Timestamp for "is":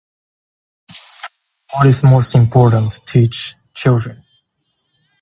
1.85-2.03